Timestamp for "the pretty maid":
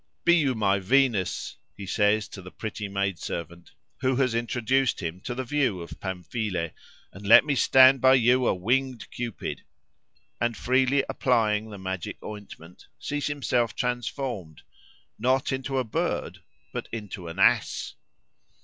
2.41-3.19